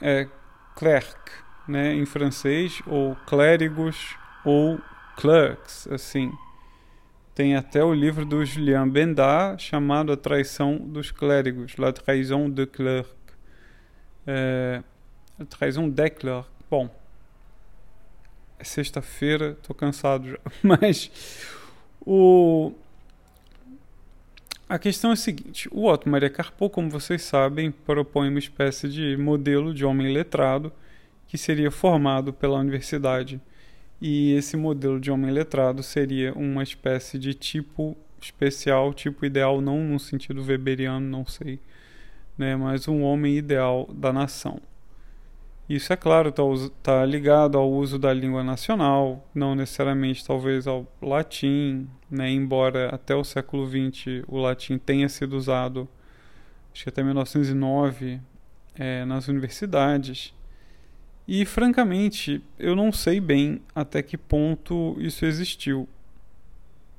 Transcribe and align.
é 0.00 0.28
clerc, 0.74 1.18
né, 1.66 1.94
em 1.94 2.06
francês, 2.06 2.80
ou 2.86 3.16
clérigos, 3.26 4.16
ou 4.44 4.80
clercs, 5.16 5.88
assim. 5.90 6.32
Tem 7.34 7.54
até 7.54 7.84
o 7.84 7.92
livro 7.92 8.24
do 8.24 8.44
Julien 8.44 8.88
Bendard 8.88 9.62
chamado 9.62 10.12
A 10.12 10.16
Traição 10.16 10.76
dos 10.76 11.10
Clérigos, 11.10 11.76
La 11.76 11.92
Trahison 11.92 12.50
de 12.50 12.66
Clerc. 12.66 13.10
É, 14.26 14.82
a 15.38 15.44
Trahison 15.44 15.88
des 15.88 16.10
Clercs. 16.10 16.50
Bom, 16.70 16.90
é 18.58 18.64
sexta-feira, 18.64 19.56
estou 19.60 19.74
cansado 19.74 20.30
já, 20.30 20.38
mas 20.62 21.10
o 22.00 22.72
a 24.68 24.78
questão 24.78 25.10
é 25.10 25.12
a 25.14 25.16
seguinte: 25.16 25.68
o 25.72 25.86
Otto 25.86 26.08
Maria 26.08 26.28
Carpo, 26.28 26.68
como 26.68 26.90
vocês 26.90 27.22
sabem, 27.22 27.70
propõe 27.70 28.28
uma 28.28 28.38
espécie 28.38 28.88
de 28.88 29.16
modelo 29.16 29.72
de 29.72 29.84
homem 29.84 30.12
letrado 30.12 30.72
que 31.26 31.38
seria 31.38 31.70
formado 31.70 32.32
pela 32.32 32.58
universidade. 32.58 33.40
E 34.00 34.32
esse 34.34 34.56
modelo 34.56 35.00
de 35.00 35.10
homem 35.10 35.30
letrado 35.30 35.82
seria 35.82 36.32
uma 36.34 36.62
espécie 36.62 37.18
de 37.18 37.34
tipo 37.34 37.96
especial, 38.20 38.94
tipo 38.94 39.24
ideal, 39.24 39.60
não 39.60 39.82
no 39.82 39.98
sentido 39.98 40.42
weberiano, 40.42 41.06
não 41.06 41.26
sei, 41.26 41.58
né, 42.36 42.56
mas 42.56 42.88
um 42.88 43.02
homem 43.02 43.36
ideal 43.36 43.88
da 43.92 44.12
nação. 44.12 44.60
Isso, 45.68 45.92
é 45.92 45.96
claro, 45.96 46.30
está 46.30 46.42
tá 46.82 47.04
ligado 47.04 47.58
ao 47.58 47.70
uso 47.70 47.98
da 47.98 48.10
língua 48.12 48.42
nacional, 48.42 49.28
não 49.34 49.54
necessariamente, 49.54 50.24
talvez, 50.24 50.66
ao 50.66 50.90
latim, 51.02 51.86
né? 52.10 52.30
embora 52.30 52.88
até 52.88 53.14
o 53.14 53.22
século 53.22 53.68
XX 53.68 54.24
o 54.26 54.38
latim 54.38 54.78
tenha 54.78 55.08
sido 55.10 55.36
usado, 55.36 55.86
acho 56.72 56.84
que 56.84 56.88
até 56.88 57.02
1909, 57.02 58.18
é, 58.76 59.04
nas 59.04 59.28
universidades. 59.28 60.34
E, 61.26 61.44
francamente, 61.44 62.42
eu 62.58 62.74
não 62.74 62.90
sei 62.90 63.20
bem 63.20 63.60
até 63.74 64.02
que 64.02 64.16
ponto 64.16 64.96
isso 64.98 65.26
existiu. 65.26 65.86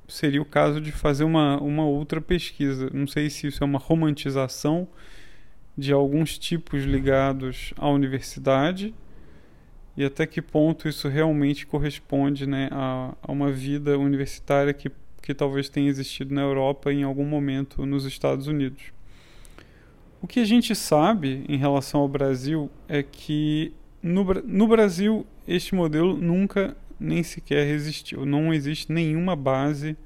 Seria 0.06 0.40
o 0.40 0.44
caso 0.44 0.80
de 0.80 0.92
fazer 0.92 1.24
uma, 1.24 1.60
uma 1.60 1.84
outra 1.84 2.20
pesquisa. 2.20 2.88
Não 2.92 3.08
sei 3.08 3.30
se 3.30 3.48
isso 3.48 3.64
é 3.64 3.66
uma 3.66 3.78
romantização 3.80 4.86
de 5.80 5.92
alguns 5.92 6.38
tipos 6.38 6.84
ligados 6.84 7.72
à 7.78 7.88
universidade 7.88 8.94
e 9.96 10.04
até 10.04 10.26
que 10.26 10.42
ponto 10.42 10.86
isso 10.86 11.08
realmente 11.08 11.66
corresponde 11.66 12.46
né, 12.46 12.68
a, 12.70 13.14
a 13.22 13.32
uma 13.32 13.50
vida 13.50 13.98
universitária 13.98 14.74
que, 14.74 14.90
que 15.22 15.34
talvez 15.34 15.70
tenha 15.70 15.88
existido 15.88 16.34
na 16.34 16.42
Europa 16.42 16.92
em 16.92 17.02
algum 17.02 17.24
momento 17.24 17.86
nos 17.86 18.04
Estados 18.04 18.46
Unidos. 18.46 18.92
O 20.20 20.26
que 20.26 20.40
a 20.40 20.44
gente 20.44 20.74
sabe 20.74 21.44
em 21.48 21.56
relação 21.56 22.02
ao 22.02 22.08
Brasil 22.08 22.70
é 22.86 23.02
que 23.02 23.72
no, 24.02 24.22
no 24.44 24.68
Brasil 24.68 25.26
este 25.48 25.74
modelo 25.74 26.14
nunca 26.14 26.76
nem 26.98 27.22
sequer 27.22 27.66
existiu. 27.68 28.26
Não 28.26 28.52
existe 28.52 28.92
nenhuma 28.92 29.34
base 29.34 29.96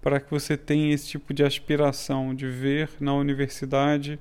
para 0.00 0.20
que 0.20 0.30
você 0.30 0.56
tenha 0.56 0.94
esse 0.94 1.08
tipo 1.08 1.34
de 1.34 1.42
aspiração 1.42 2.32
de 2.32 2.46
ver 2.46 2.90
na 3.00 3.12
universidade 3.12 4.20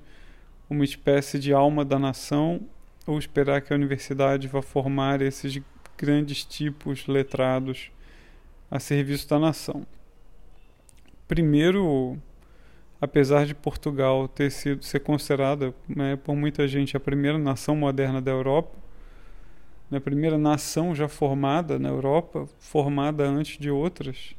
uma 0.69 0.83
espécie 0.83 1.39
de 1.39 1.53
alma 1.53 1.83
da 1.83 1.99
nação 1.99 2.61
ou 3.05 3.19
esperar 3.19 3.61
que 3.61 3.73
a 3.73 3.75
universidade 3.75 4.47
vá 4.47 4.61
formar 4.61 5.21
esses 5.21 5.61
grandes 5.97 6.43
tipos 6.43 7.07
letrados 7.07 7.91
a 8.71 8.79
serviço 8.79 9.29
da 9.29 9.39
nação. 9.39 9.85
Primeiro, 11.27 12.17
apesar 12.99 13.45
de 13.45 13.53
Portugal 13.53 14.27
ter 14.27 14.49
sido 14.49 14.83
ser 14.83 15.01
considerada 15.01 15.73
né, 15.87 16.15
por 16.15 16.35
muita 16.35 16.67
gente 16.67 16.95
a 16.95 16.99
primeira 16.99 17.37
nação 17.37 17.75
moderna 17.75 18.21
da 18.21 18.31
Europa, 18.31 18.75
né, 19.91 19.97
a 19.97 20.01
primeira 20.01 20.37
nação 20.37 20.95
já 20.95 21.07
formada 21.07 21.77
na 21.77 21.89
Europa, 21.89 22.47
formada 22.59 23.25
antes 23.25 23.57
de 23.57 23.69
outras. 23.69 24.35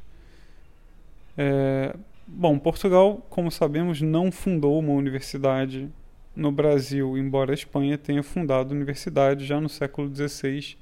É, 1.37 1.95
bom, 2.27 2.57
Portugal, 2.57 3.25
como 3.29 3.51
sabemos, 3.51 4.01
não 4.01 4.31
fundou 4.31 4.79
uma 4.79 4.93
universidade 4.93 5.89
no 6.35 6.51
Brasil, 6.51 7.17
embora 7.17 7.51
a 7.51 7.53
Espanha 7.53 7.97
tenha 7.97 8.21
fundado 8.21 8.73
universidade 8.73 9.45
já 9.45 9.61
no 9.61 9.69
século 9.69 10.13
XVI, 10.13 10.75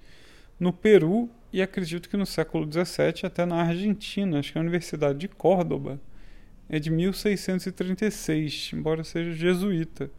no 0.59 0.73
Peru 0.73 1.29
e 1.51 1.61
acredito 1.61 2.09
que 2.09 2.17
no 2.17 2.25
século 2.25 2.65
XVII 2.65 3.25
até 3.25 3.45
na 3.45 3.57
Argentina. 3.57 4.39
Acho 4.39 4.51
que 4.51 4.57
a 4.57 4.61
Universidade 4.61 5.19
de 5.19 5.27
Córdoba 5.27 5.99
é 6.67 6.79
de 6.79 6.89
1636, 6.89 8.71
embora 8.73 9.03
seja 9.03 9.31
jesuíta. 9.31 10.09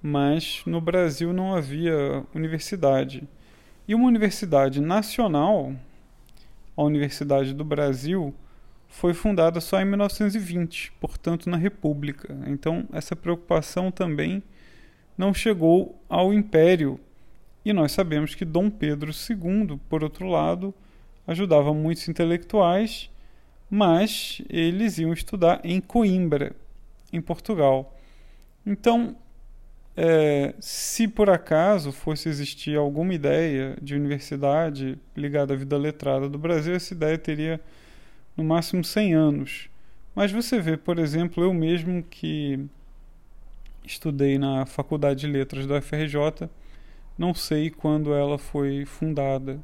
Mas 0.00 0.62
no 0.66 0.80
Brasil 0.80 1.32
não 1.32 1.54
havia 1.54 2.24
universidade. 2.34 3.26
E 3.86 3.94
uma 3.94 4.06
universidade 4.06 4.80
nacional, 4.80 5.72
a 6.76 6.82
Universidade 6.82 7.52
do 7.52 7.64
Brasil, 7.64 8.34
foi 8.88 9.14
fundada 9.14 9.60
só 9.60 9.80
em 9.80 9.84
1920, 9.84 10.92
portanto 11.00 11.48
na 11.48 11.56
República. 11.56 12.36
Então 12.46 12.86
essa 12.92 13.16
preocupação 13.16 13.90
também 13.90 14.42
não 15.16 15.32
chegou 15.32 16.00
ao 16.08 16.32
império. 16.32 16.98
E 17.64 17.72
nós 17.72 17.92
sabemos 17.92 18.34
que 18.34 18.44
Dom 18.44 18.68
Pedro 18.70 19.10
II, 19.10 19.78
por 19.88 20.02
outro 20.02 20.28
lado, 20.28 20.74
ajudava 21.26 21.72
muitos 21.72 22.08
intelectuais, 22.08 23.10
mas 23.70 24.42
eles 24.48 24.98
iam 24.98 25.12
estudar 25.12 25.60
em 25.64 25.80
Coimbra, 25.80 26.54
em 27.12 27.20
Portugal. 27.20 27.96
Então, 28.66 29.16
é, 29.96 30.54
se 30.58 31.06
por 31.06 31.28
acaso 31.28 31.92
fosse 31.92 32.28
existir 32.28 32.76
alguma 32.76 33.14
ideia 33.14 33.76
de 33.80 33.94
universidade 33.94 34.98
ligada 35.16 35.54
à 35.54 35.56
vida 35.56 35.76
letrada 35.76 36.28
do 36.28 36.38
Brasil, 36.38 36.74
essa 36.74 36.94
ideia 36.94 37.18
teria 37.18 37.60
no 38.36 38.42
máximo 38.42 38.82
100 38.82 39.14
anos. 39.14 39.68
Mas 40.14 40.32
você 40.32 40.60
vê, 40.60 40.76
por 40.76 40.98
exemplo, 40.98 41.42
eu 41.42 41.52
mesmo 41.54 42.02
que 42.02 42.60
estudei 43.84 44.38
na 44.38 44.64
Faculdade 44.66 45.20
de 45.20 45.26
Letras 45.26 45.66
da 45.66 45.78
UFRJ, 45.78 46.48
não 47.18 47.34
sei 47.34 47.70
quando 47.70 48.14
ela 48.14 48.38
foi 48.38 48.84
fundada 48.84 49.60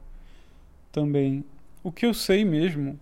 também. 0.93 1.45
O 1.83 1.91
que 1.91 2.05
eu 2.07 2.13
sei 2.13 2.45
mesmo 2.45 2.99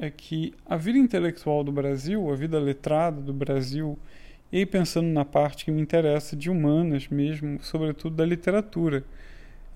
é 0.00 0.10
que 0.10 0.52
a 0.66 0.76
vida 0.76 0.98
intelectual 0.98 1.62
do 1.62 1.72
Brasil, 1.72 2.30
a 2.30 2.36
vida 2.36 2.58
letrada 2.58 3.20
do 3.20 3.32
Brasil, 3.32 3.98
e 4.52 4.64
pensando 4.64 5.08
na 5.08 5.24
parte 5.24 5.64
que 5.64 5.70
me 5.70 5.80
interessa 5.80 6.36
de 6.36 6.50
humanas 6.50 7.08
mesmo, 7.08 7.58
sobretudo 7.62 8.16
da 8.16 8.24
literatura, 8.24 9.04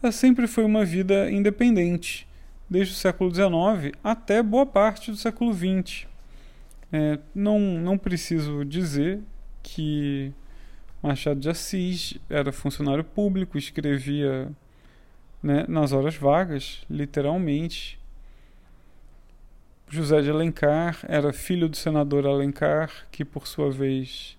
ela 0.03 0.13
sempre 0.13 0.47
foi 0.47 0.65
uma 0.65 0.85
vida 0.85 1.31
independente, 1.31 2.29
desde 2.71 2.93
o 2.93 2.97
século 2.97 3.35
XIX 3.35 3.93
até 4.05 4.43
boa 4.43 4.67
parte 4.67 5.11
do 5.11 5.17
século 5.17 5.53
XX. 5.53 6.07
É, 6.93 7.19
não, 7.35 7.59
não 7.59 7.99
preciso 7.99 8.65
dizer 8.65 9.21
que 9.75 10.33
Machado 11.03 11.39
de 11.39 11.49
Assis 11.49 12.19
era 12.29 12.53
funcionário 12.53 13.05
público, 13.05 13.59
escrevia 13.59 14.51
né, 15.43 15.65
nas 15.69 15.93
horas 15.93 16.17
vagas, 16.17 16.85
literalmente. 16.89 17.99
José 19.91 20.21
de 20.21 20.31
Alencar 20.31 20.99
era 21.09 21.33
filho 21.33 21.69
do 21.69 21.77
senador 21.77 22.27
Alencar, 22.27 22.91
que 23.11 23.25
por 23.25 23.47
sua 23.47 23.71
vez 23.71 24.37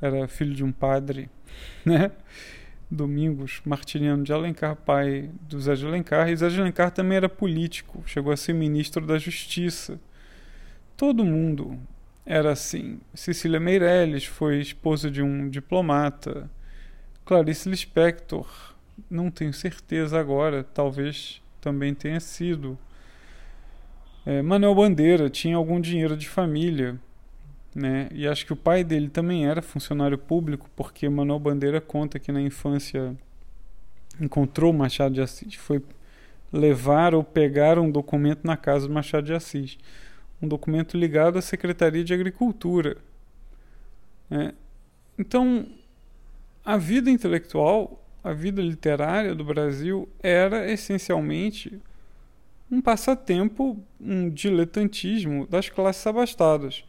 era 0.00 0.26
filho 0.28 0.54
de 0.54 0.64
um 0.64 0.72
padre, 0.72 1.28
né? 1.84 2.10
Domingos 2.90 3.60
Martiniano 3.66 4.24
de 4.24 4.32
Alencar, 4.32 4.76
pai 4.76 5.30
do 5.42 5.60
Zé 5.60 5.74
de 5.74 5.86
Alencar, 5.86 6.30
e 6.30 6.36
Zé 6.36 6.48
de 6.48 6.60
Alencar 6.60 6.90
também 6.90 7.16
era 7.16 7.28
político, 7.28 8.02
chegou 8.06 8.32
a 8.32 8.36
ser 8.36 8.54
ministro 8.54 9.04
da 9.04 9.18
Justiça. 9.18 10.00
Todo 10.96 11.24
mundo 11.24 11.78
era 12.28 12.52
assim. 12.52 13.00
Cecília 13.14 13.58
Meirelles 13.58 14.26
foi 14.26 14.60
esposa 14.60 15.10
de 15.10 15.22
um 15.22 15.48
diplomata. 15.48 16.50
Clarice 17.24 17.70
Lispector, 17.70 18.46
não 19.10 19.30
tenho 19.30 19.52
certeza 19.54 20.20
agora, 20.20 20.62
talvez 20.62 21.40
também 21.58 21.94
tenha 21.94 22.20
sido. 22.20 22.78
É, 24.26 24.42
Manuel 24.42 24.74
Bandeira 24.74 25.30
tinha 25.30 25.56
algum 25.56 25.80
dinheiro 25.80 26.18
de 26.18 26.28
família, 26.28 27.00
né? 27.74 28.08
E 28.12 28.28
acho 28.28 28.44
que 28.44 28.52
o 28.52 28.56
pai 28.56 28.84
dele 28.84 29.08
também 29.08 29.46
era 29.46 29.62
funcionário 29.62 30.18
público, 30.18 30.68
porque 30.76 31.08
Manuel 31.08 31.38
Bandeira 31.38 31.80
conta 31.80 32.18
que 32.18 32.30
na 32.30 32.42
infância 32.42 33.16
encontrou 34.20 34.70
Machado 34.70 35.14
de 35.14 35.22
Assis, 35.22 35.54
foi 35.54 35.82
levar 36.52 37.14
ou 37.14 37.24
pegar 37.24 37.78
um 37.78 37.90
documento 37.90 38.40
na 38.44 38.56
casa 38.56 38.86
do 38.86 38.92
Machado 38.92 39.24
de 39.24 39.32
Assis, 39.32 39.78
um 40.40 40.48
documento 40.48 40.96
ligado 40.96 41.38
à 41.38 41.42
Secretaria 41.42 42.04
de 42.04 42.14
Agricultura. 42.14 42.96
Né? 44.30 44.52
Então, 45.18 45.66
a 46.64 46.76
vida 46.76 47.10
intelectual, 47.10 48.04
a 48.22 48.32
vida 48.32 48.62
literária 48.62 49.34
do 49.34 49.44
Brasil 49.44 50.08
era 50.22 50.70
essencialmente 50.70 51.80
um 52.70 52.80
passatempo, 52.80 53.82
um 54.00 54.28
diletantismo 54.28 55.46
das 55.46 55.68
classes 55.68 56.06
abastadas. 56.06 56.84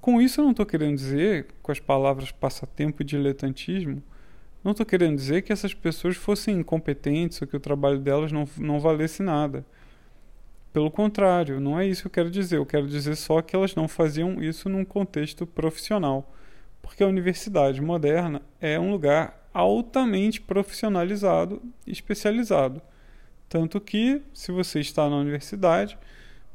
Com 0.00 0.20
isso, 0.20 0.40
eu 0.40 0.44
não 0.44 0.52
estou 0.52 0.66
querendo 0.66 0.96
dizer, 0.96 1.48
com 1.62 1.72
as 1.72 1.80
palavras 1.80 2.30
passatempo 2.30 3.02
e 3.02 3.04
diletantismo, 3.04 4.02
não 4.62 4.70
estou 4.70 4.86
querendo 4.86 5.16
dizer 5.16 5.42
que 5.42 5.52
essas 5.52 5.74
pessoas 5.74 6.16
fossem 6.16 6.56
incompetentes 6.58 7.40
ou 7.42 7.48
que 7.48 7.56
o 7.56 7.60
trabalho 7.60 7.98
delas 7.98 8.32
não, 8.32 8.48
não 8.56 8.80
valesse 8.80 9.22
nada. 9.22 9.64
Pelo 10.74 10.90
contrário, 10.90 11.60
não 11.60 11.78
é 11.78 11.86
isso 11.86 12.02
que 12.02 12.08
eu 12.08 12.10
quero 12.10 12.30
dizer. 12.32 12.56
Eu 12.56 12.66
quero 12.66 12.88
dizer 12.88 13.14
só 13.14 13.40
que 13.40 13.54
elas 13.54 13.76
não 13.76 13.86
faziam 13.86 14.42
isso 14.42 14.68
num 14.68 14.84
contexto 14.84 15.46
profissional. 15.46 16.34
Porque 16.82 17.04
a 17.04 17.06
universidade 17.06 17.80
moderna 17.80 18.42
é 18.60 18.76
um 18.76 18.90
lugar 18.90 19.48
altamente 19.54 20.40
profissionalizado 20.40 21.62
e 21.86 21.92
especializado. 21.92 22.82
Tanto 23.48 23.80
que, 23.80 24.20
se 24.32 24.50
você 24.50 24.80
está 24.80 25.08
na 25.08 25.14
universidade, 25.14 25.96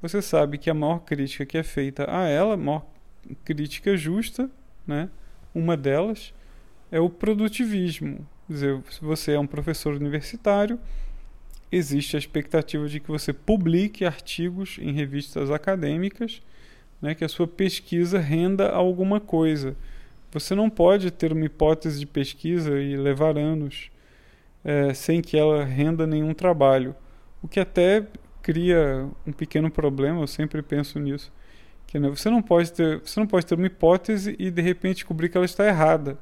você 0.02 0.22
sabe 0.22 0.58
que 0.58 0.70
a 0.70 0.74
maior 0.74 1.00
crítica 1.00 1.46
que 1.46 1.58
é 1.58 1.64
feita 1.64 2.06
a 2.14 2.28
ela, 2.28 2.56
a 2.56 2.58
maior 2.58 2.86
crítica 3.46 3.96
justa, 3.96 4.52
né? 4.86 5.10
uma 5.56 5.78
delas, 5.78 6.34
é 6.92 7.00
o 7.00 7.10
produtivismo. 7.10 8.28
Quer 8.48 8.54
dizer, 8.54 8.84
se 8.90 9.00
você 9.00 9.32
é 9.32 9.40
um 9.40 9.48
professor 9.48 9.94
universitário, 9.94 10.78
existe 11.72 12.16
a 12.16 12.20
expectativa 12.20 12.88
de 12.88 13.00
que 13.00 13.10
você 13.10 13.32
publique 13.32 14.06
artigos 14.06 14.78
em 14.82 14.92
revistas 14.92 15.52
acadêmicas, 15.52 16.42
né, 17.02 17.14
que 17.14 17.24
a 17.24 17.30
sua 17.30 17.48
pesquisa 17.48 18.20
renda 18.20 18.70
alguma 18.70 19.20
coisa. 19.20 19.76
Você 20.32 20.54
não 20.54 20.70
pode 20.70 21.12
ter 21.12 21.32
uma 21.32 21.46
hipótese 21.46 22.00
de 22.00 22.06
pesquisa 22.06 22.80
e 22.80 22.96
levar 22.96 23.38
anos 23.38 23.90
é, 24.64 24.94
sem 24.94 25.22
que 25.22 25.38
ela 25.38 25.64
renda 25.64 26.06
nenhum 26.06 26.34
trabalho. 26.34 26.96
O 27.42 27.48
que 27.48 27.60
até 27.60 28.06
cria 28.42 29.08
um 29.26 29.32
pequeno 29.32 29.72
problema, 29.72 30.22
eu 30.22 30.28
sempre 30.28 30.62
penso 30.62 31.00
nisso. 31.00 31.32
Que, 31.88 32.00
né, 32.00 32.10
você, 32.10 32.30
não 32.30 32.42
pode 32.42 32.72
ter, 32.72 33.00
você 33.00 33.20
não 33.20 33.28
pode 33.28 33.46
ter 33.46 33.56
uma 33.56 33.66
hipótese 33.66 34.36
e 34.38 34.52
de 34.52 34.62
repente 34.62 34.98
descobrir 34.98 35.30
que 35.30 35.38
ela 35.38 35.46
está 35.46 35.66
errada. 35.66 36.18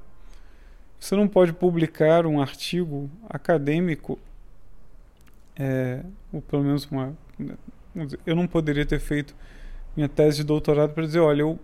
Você 0.99 1.15
não 1.15 1.27
pode 1.27 1.53
publicar 1.53 2.25
um 2.25 2.41
artigo 2.41 3.09
acadêmico, 3.29 4.17
é, 5.57 6.01
ou 6.31 6.42
pelo 6.42 6.63
menos 6.63 6.86
uma. 6.86 7.15
Eu 8.25 8.36
não 8.36 8.48
poderia 8.48 8.86
ter 8.86 9.00
feito 9.00 9.36
minha 9.95 10.07
tese 10.07 10.38
de 10.38 10.44
doutorado 10.44 10.94
para 10.94 11.04
dizer: 11.04 11.19
olha, 11.19 11.42
eu 11.42 11.59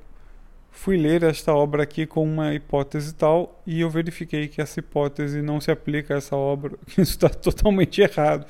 fui 0.71 0.97
ler 0.97 1.21
esta 1.23 1.53
obra 1.53 1.83
aqui 1.83 2.05
com 2.05 2.23
uma 2.23 2.53
hipótese 2.53 3.13
tal 3.13 3.61
e 3.65 3.81
eu 3.81 3.89
verifiquei 3.89 4.47
que 4.47 4.59
essa 4.59 4.79
hipótese 4.79 5.41
não 5.41 5.61
se 5.61 5.69
aplica 5.71 6.15
a 6.15 6.17
essa 6.17 6.35
obra, 6.35 6.75
que 6.87 6.99
isso 7.01 7.11
está 7.11 7.29
totalmente 7.29 8.01
errado. 8.01 8.47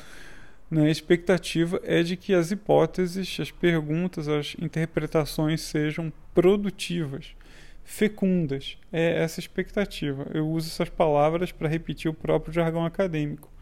Né? 0.71 0.87
A 0.87 0.89
expectativa 0.89 1.79
é 1.83 2.01
de 2.01 2.15
que 2.15 2.33
as 2.33 2.49
hipóteses, 2.49 3.37
as 3.39 3.51
perguntas, 3.51 4.27
as 4.27 4.55
interpretações 4.59 5.61
sejam 5.61 6.11
produtivas, 6.33 7.35
fecundas. 7.83 8.77
É 8.91 9.21
essa 9.21 9.39
a 9.39 9.43
expectativa. 9.43 10.25
Eu 10.33 10.47
uso 10.47 10.69
essas 10.69 10.89
palavras 10.89 11.51
para 11.51 11.67
repetir 11.67 12.09
o 12.09 12.13
próprio 12.13 12.53
jargão 12.53 12.85
acadêmico. 12.85 13.52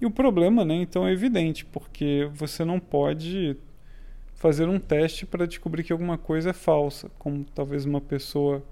E 0.00 0.06
o 0.06 0.10
problema, 0.10 0.64
né, 0.64 0.74
então, 0.76 1.06
é 1.06 1.12
evidente, 1.12 1.64
porque 1.64 2.28
você 2.32 2.64
não 2.64 2.80
pode 2.80 3.56
fazer 4.34 4.66
um 4.66 4.78
teste 4.78 5.26
para 5.26 5.46
descobrir 5.46 5.84
que 5.84 5.92
alguma 5.92 6.16
coisa 6.16 6.50
é 6.50 6.52
falsa, 6.54 7.10
como 7.18 7.44
talvez 7.54 7.84
uma 7.84 8.00
pessoa 8.00 8.64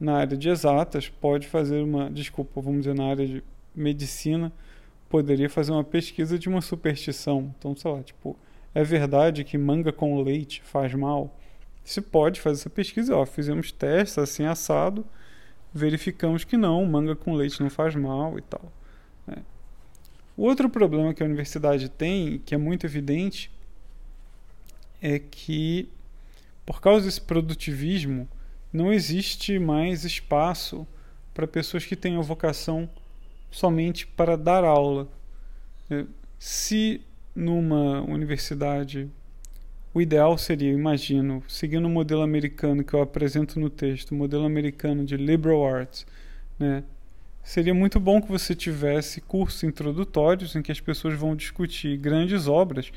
na 0.00 0.16
área 0.16 0.36
de 0.36 0.48
exatas 0.48 1.08
pode 1.08 1.46
fazer 1.46 1.82
uma, 1.82 2.10
desculpa, 2.10 2.60
vamos 2.60 2.80
dizer 2.80 2.94
na 2.94 3.06
área 3.06 3.24
de 3.24 3.44
medicina, 3.74 4.52
poderia 5.08 5.48
fazer 5.48 5.70
uma 5.70 5.84
pesquisa 5.84 6.36
de 6.36 6.48
uma 6.48 6.60
superstição. 6.60 7.54
Então, 7.56 7.76
sei 7.76 7.92
lá, 7.92 8.02
tipo, 8.02 8.36
é 8.74 8.82
verdade 8.82 9.44
que 9.44 9.56
manga 9.56 9.92
com 9.92 10.20
leite 10.20 10.60
faz 10.64 10.92
mal? 10.94 11.38
Você 11.84 12.00
pode 12.00 12.40
fazer 12.40 12.62
essa 12.62 12.70
pesquisa, 12.70 13.16
ó, 13.16 13.24
fizemos 13.24 13.70
testes 13.70 14.18
assim 14.18 14.44
assado, 14.44 15.06
verificamos 15.72 16.42
que 16.42 16.56
não, 16.56 16.84
manga 16.84 17.14
com 17.14 17.34
leite 17.34 17.60
não 17.60 17.70
faz 17.70 17.94
mal 17.94 18.36
e 18.36 18.42
tal. 18.42 18.72
Né? 19.26 19.36
O 20.36 20.42
outro 20.42 20.68
problema 20.68 21.14
que 21.14 21.22
a 21.22 21.26
universidade 21.26 21.88
tem, 21.88 22.38
que 22.38 22.54
é 22.54 22.58
muito 22.58 22.84
evidente, 22.84 23.50
é 25.00 25.18
que, 25.18 25.88
por 26.66 26.80
causa 26.80 27.06
desse 27.06 27.20
produtivismo, 27.20 28.28
não 28.72 28.92
existe 28.92 29.58
mais 29.58 30.04
espaço 30.04 30.86
para 31.32 31.46
pessoas 31.46 31.84
que 31.84 31.94
tenham 31.94 32.22
vocação 32.22 32.88
somente 33.50 34.06
para 34.06 34.36
dar 34.36 34.64
aula. 34.64 35.08
É, 35.90 36.04
se 36.38 37.00
numa 37.34 38.00
universidade 38.02 39.08
o 39.92 40.00
ideal 40.00 40.36
seria, 40.36 40.72
imagino, 40.72 41.42
seguindo 41.46 41.86
o 41.86 41.90
modelo 41.90 42.22
americano 42.22 42.82
que 42.82 42.94
eu 42.94 43.00
apresento 43.00 43.60
no 43.60 43.70
texto, 43.70 44.10
o 44.10 44.14
modelo 44.16 44.44
americano 44.44 45.04
de 45.04 45.16
liberal 45.16 45.64
arts, 45.64 46.04
né? 46.58 46.82
Seria 47.44 47.74
muito 47.74 48.00
bom 48.00 48.20
que 48.20 48.32
você 48.32 48.54
tivesse 48.54 49.20
cursos 49.20 49.62
introdutórios 49.62 50.56
em 50.56 50.62
que 50.62 50.72
as 50.72 50.80
pessoas 50.80 51.16
vão 51.16 51.36
discutir 51.36 51.96
grandes 51.98 52.48
obras 52.48 52.90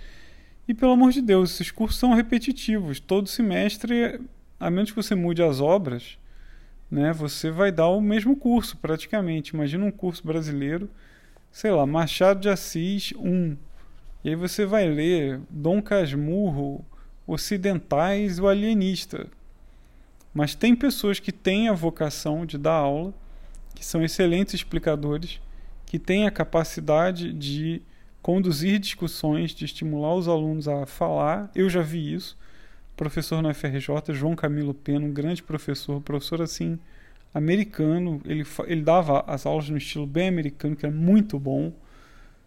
e 0.67 0.73
pelo 0.73 0.91
amor 0.91 1.11
de 1.11 1.21
Deus, 1.21 1.51
esses 1.51 1.71
cursos 1.71 1.97
são 1.97 2.13
repetitivos. 2.13 2.99
Todo 2.99 3.29
semestre, 3.29 4.19
a 4.59 4.69
menos 4.69 4.91
que 4.91 4.97
você 4.97 5.15
mude 5.15 5.41
as 5.41 5.61
obras, 5.61 6.17
né, 6.91 7.13
você 7.13 7.49
vai 7.49 7.71
dar 7.71 7.87
o 7.87 8.01
mesmo 8.01 8.35
curso 8.35 8.75
praticamente. 8.77 9.51
Imagina 9.51 9.85
um 9.85 9.91
curso 9.91 10.25
brasileiro, 10.25 10.89
sei 11.51 11.71
lá, 11.71 11.85
Machado 11.85 12.41
de 12.41 12.49
Assis 12.49 13.13
1. 13.17 13.55
E 14.25 14.29
aí 14.29 14.35
você 14.35 14.65
vai 14.65 14.89
ler 14.89 15.39
Dom 15.49 15.81
Casmurro, 15.81 16.85
Ocidentais 17.25 18.37
o 18.37 18.47
Alienista. 18.47 19.27
Mas 20.33 20.53
tem 20.53 20.75
pessoas 20.75 21.17
que 21.17 21.31
têm 21.31 21.69
a 21.69 21.73
vocação 21.73 22.45
de 22.45 22.57
dar 22.57 22.73
aula, 22.73 23.13
que 23.77 23.85
são 23.85 24.03
excelentes 24.03 24.55
explicadores, 24.55 25.39
que 25.85 25.99
têm 25.99 26.25
a 26.25 26.31
capacidade 26.31 27.31
de 27.31 27.79
conduzir 28.23 28.79
discussões, 28.79 29.51
de 29.51 29.65
estimular 29.65 30.15
os 30.15 30.27
alunos 30.27 30.67
a 30.67 30.87
falar. 30.87 31.51
Eu 31.53 31.69
já 31.69 31.81
vi 31.81 32.13
isso. 32.13 32.35
Professor 32.95 33.39
na 33.41 33.53
FRJ, 33.53 34.13
João 34.13 34.35
Camilo 34.35 34.73
Pena, 34.73 35.05
um 35.05 35.13
grande 35.13 35.43
professor, 35.43 36.01
professor 36.01 36.41
assim, 36.41 36.79
americano. 37.31 38.19
Ele, 38.25 38.43
ele 38.65 38.81
dava 38.81 39.23
as 39.27 39.45
aulas 39.45 39.69
no 39.69 39.77
estilo 39.77 40.07
bem 40.07 40.27
americano, 40.27 40.75
que 40.75 40.85
é 40.85 40.89
muito 40.89 41.39
bom, 41.39 41.71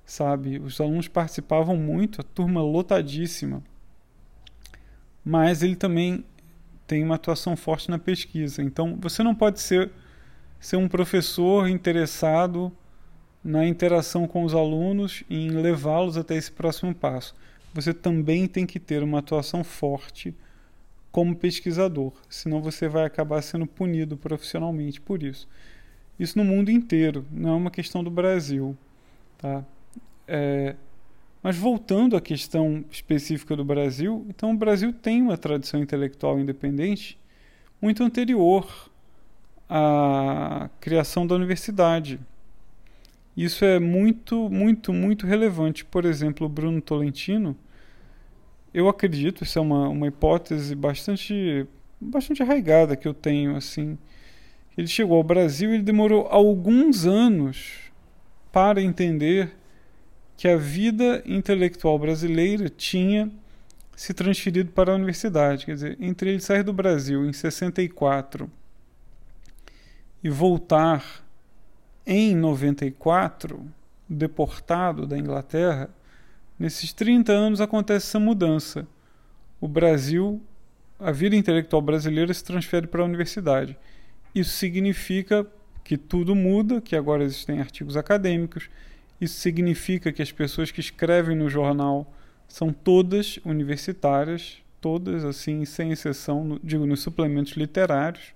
sabe? 0.04 0.58
Os 0.58 0.80
alunos 0.80 1.06
participavam 1.06 1.76
muito, 1.76 2.20
a 2.20 2.24
turma 2.24 2.60
lotadíssima. 2.60 3.62
Mas 5.24 5.62
ele 5.62 5.76
também 5.76 6.24
tem 6.88 7.04
uma 7.04 7.14
atuação 7.14 7.56
forte 7.56 7.88
na 7.88 8.00
pesquisa. 8.00 8.60
Então, 8.60 8.98
você 9.00 9.22
não 9.22 9.32
pode 9.32 9.60
ser, 9.60 9.92
ser 10.60 10.76
um 10.76 10.86
professor 10.86 11.66
interessado 11.66 12.70
na 13.42 13.66
interação 13.66 14.28
com 14.28 14.44
os 14.44 14.54
alunos 14.54 15.24
e 15.28 15.46
em 15.46 15.50
levá-los 15.50 16.18
até 16.18 16.36
esse 16.36 16.52
próximo 16.52 16.94
passo. 16.94 17.34
Você 17.72 17.94
também 17.94 18.46
tem 18.46 18.66
que 18.66 18.78
ter 18.78 19.02
uma 19.02 19.20
atuação 19.20 19.64
forte 19.64 20.34
como 21.10 21.34
pesquisador, 21.34 22.12
senão 22.28 22.60
você 22.60 22.86
vai 22.86 23.04
acabar 23.04 23.42
sendo 23.42 23.66
punido 23.66 24.16
profissionalmente 24.16 25.00
por 25.00 25.22
isso. 25.22 25.48
Isso 26.18 26.38
no 26.38 26.44
mundo 26.44 26.70
inteiro, 26.70 27.24
não 27.32 27.50
é 27.50 27.56
uma 27.56 27.70
questão 27.70 28.04
do 28.04 28.10
Brasil. 28.10 28.76
Tá? 29.38 29.64
É, 30.28 30.76
mas 31.42 31.56
voltando 31.56 32.16
à 32.16 32.20
questão 32.20 32.84
específica 32.90 33.56
do 33.56 33.64
Brasil, 33.64 34.26
então 34.28 34.52
o 34.52 34.56
Brasil 34.56 34.92
tem 34.92 35.22
uma 35.22 35.38
tradição 35.38 35.80
intelectual 35.80 36.38
independente 36.38 37.18
muito 37.80 38.04
anterior 38.04 38.90
à 39.70 40.68
criação 40.80 41.24
da 41.24 41.36
universidade. 41.36 42.18
Isso 43.36 43.64
é 43.64 43.78
muito, 43.78 44.50
muito, 44.50 44.92
muito 44.92 45.26
relevante. 45.26 45.84
Por 45.84 46.04
exemplo, 46.04 46.46
o 46.46 46.50
Bruno 46.50 46.80
Tolentino, 46.80 47.56
eu 48.74 48.88
acredito, 48.88 49.44
isso 49.44 49.60
é 49.60 49.62
uma, 49.62 49.88
uma 49.88 50.08
hipótese 50.08 50.74
bastante, 50.74 51.66
bastante 52.00 52.42
arraigada 52.42 52.96
que 52.96 53.06
eu 53.06 53.14
tenho, 53.14 53.54
assim. 53.54 53.96
Ele 54.76 54.88
chegou 54.88 55.16
ao 55.16 55.22
Brasil 55.22 55.70
e 55.70 55.74
ele 55.74 55.82
demorou 55.84 56.26
alguns 56.28 57.06
anos 57.06 57.92
para 58.50 58.82
entender 58.82 59.52
que 60.36 60.48
a 60.48 60.56
vida 60.56 61.22
intelectual 61.24 61.96
brasileira 61.96 62.68
tinha 62.68 63.30
se 63.94 64.12
transferido 64.12 64.72
para 64.72 64.90
a 64.90 64.96
universidade. 64.96 65.66
Quer 65.66 65.74
dizer, 65.74 65.98
entre 66.00 66.30
ele 66.30 66.40
sair 66.40 66.64
do 66.64 66.72
Brasil 66.72 67.24
em 67.24 67.32
64 67.32 68.50
e 70.22 70.28
voltar 70.28 71.24
em 72.06 72.34
94, 72.34 73.64
deportado 74.08 75.06
da 75.06 75.18
Inglaterra, 75.18 75.88
nesses 76.58 76.92
30 76.92 77.32
anos 77.32 77.60
acontece 77.60 78.08
essa 78.08 78.18
mudança. 78.18 78.86
O 79.60 79.68
Brasil, 79.68 80.40
a 80.98 81.12
vida 81.12 81.36
intelectual 81.36 81.80
brasileira 81.80 82.32
se 82.34 82.42
transfere 82.42 82.86
para 82.86 83.02
a 83.02 83.04
universidade. 83.04 83.76
Isso 84.34 84.50
significa 84.50 85.46
que 85.84 85.96
tudo 85.96 86.34
muda, 86.34 86.80
que 86.80 86.96
agora 86.96 87.24
existem 87.24 87.60
artigos 87.60 87.96
acadêmicos. 87.96 88.68
Isso 89.20 89.38
significa 89.38 90.12
que 90.12 90.22
as 90.22 90.32
pessoas 90.32 90.70
que 90.70 90.80
escrevem 90.80 91.36
no 91.36 91.48
jornal 91.48 92.12
são 92.48 92.72
todas 92.72 93.38
universitárias, 93.44 94.58
todas 94.80 95.24
assim, 95.24 95.64
sem 95.64 95.92
exceção, 95.92 96.44
no, 96.44 96.60
digo, 96.62 96.86
nos 96.86 97.00
suplementos 97.00 97.52
literários, 97.52 98.34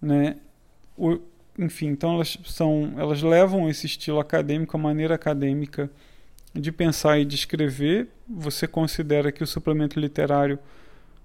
né? 0.00 0.36
O, 0.96 1.18
enfim, 1.58 1.88
então 1.88 2.14
elas 2.14 2.38
são, 2.44 2.94
elas 2.96 3.22
levam 3.22 3.68
esse 3.68 3.86
estilo 3.86 4.18
acadêmico, 4.18 4.76
a 4.76 4.80
maneira 4.80 5.14
acadêmica 5.14 5.90
de 6.54 6.72
pensar 6.72 7.18
e 7.18 7.24
de 7.24 7.34
escrever. 7.34 8.08
Você 8.28 8.66
considera 8.66 9.30
que 9.30 9.42
o 9.42 9.46
suplemento 9.46 9.98
literário 9.98 10.58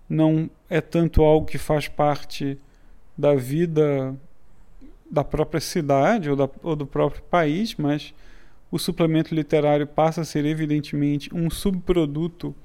não 0.10 0.50
é 0.70 0.82
tanto 0.82 1.24
algo 1.24 1.48
que 1.48 1.58
faz 1.58 1.88
parte 1.88 2.58
da 3.18 3.34
vida 3.34 4.16
da 5.10 5.24
própria 5.24 5.62
cidade 5.62 6.30
ou, 6.30 6.36
da, 6.36 6.50
ou 6.62 6.76
do 6.76 6.86
próprio 6.86 7.22
país, 7.24 7.76
mas 7.76 8.14
o 8.72 8.78
suplemento 8.78 9.34
literário 9.34 9.88
passa 9.88 10.22
a 10.22 10.26
ser 10.26 10.46
evidentemente 10.46 11.34
um 11.34 11.50
subproduto 11.50 12.56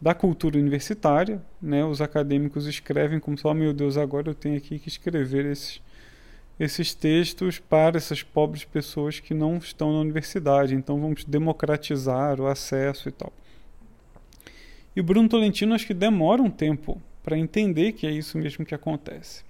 da 0.00 0.14
cultura 0.14 0.58
universitária, 0.58 1.42
né? 1.60 1.84
Os 1.84 2.00
acadêmicos 2.00 2.66
escrevem 2.66 3.18
como 3.18 3.38
só, 3.38 3.50
oh, 3.50 3.54
meu 3.54 3.72
Deus, 3.72 3.96
agora 3.96 4.30
eu 4.30 4.34
tenho 4.34 4.56
aqui 4.56 4.78
que 4.78 4.88
escrever 4.88 5.46
esses 5.46 5.84
esses 6.58 6.94
textos 6.94 7.58
para 7.58 7.98
essas 7.98 8.22
pobres 8.22 8.64
pessoas 8.64 9.20
que 9.20 9.34
não 9.34 9.58
estão 9.58 9.92
na 9.92 10.00
universidade. 10.00 10.74
Então 10.74 10.98
vamos 10.98 11.22
democratizar 11.24 12.40
o 12.40 12.46
acesso 12.46 13.10
e 13.10 13.12
tal. 13.12 13.30
E 14.94 15.00
o 15.00 15.04
Bruno 15.04 15.28
Tolentino 15.28 15.74
acho 15.74 15.86
que 15.86 15.92
demora 15.92 16.40
um 16.42 16.50
tempo 16.50 17.00
para 17.22 17.36
entender 17.36 17.92
que 17.92 18.06
é 18.06 18.10
isso 18.10 18.38
mesmo 18.38 18.64
que 18.64 18.74
acontece. 18.74 19.44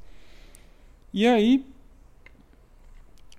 E 1.14 1.26
aí 1.26 1.64